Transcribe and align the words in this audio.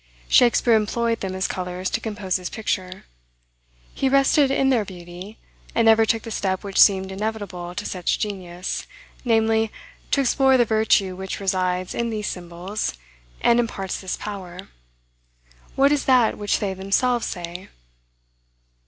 Shakspeare 0.27 0.73
employed 0.73 1.19
them 1.19 1.35
as 1.35 1.47
colors 1.47 1.87
to 1.91 1.99
compose 2.01 2.37
his 2.37 2.49
picture. 2.49 3.03
He 3.93 4.09
rested 4.09 4.49
in 4.49 4.69
their 4.71 4.83
beauty; 4.83 5.37
and 5.75 5.85
never 5.85 6.07
took 6.07 6.23
the 6.23 6.31
step 6.31 6.63
which 6.63 6.81
seemed 6.81 7.11
inevitable 7.11 7.75
to 7.75 7.85
such 7.85 8.17
genius, 8.17 8.87
namely, 9.23 9.71
to 10.09 10.19
explore 10.19 10.57
the 10.57 10.65
virtue 10.65 11.15
which 11.15 11.39
resides 11.39 11.93
in 11.93 12.09
these 12.09 12.25
symbols, 12.25 12.95
and 13.41 13.59
imparts 13.59 13.99
this 14.01 14.17
power, 14.17 14.69
what 15.75 15.91
is 15.91 16.05
that 16.05 16.35
which 16.35 16.57
they 16.57 16.73
themselves 16.73 17.27
say? 17.27 17.69